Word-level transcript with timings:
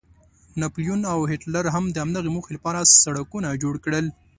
ناپلیون 0.61 1.01
او 1.13 1.19
هیټلر 1.31 1.65
هم 1.75 1.85
د 1.91 1.97
همدغې 2.03 2.29
موخې 2.35 2.51
لپاره 2.57 2.89
سړکونه 3.03 3.59
جوړ 3.63 3.75
کړل. 3.85 4.05